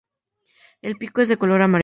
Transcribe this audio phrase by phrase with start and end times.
[0.81, 1.79] El pico es de color amarillo.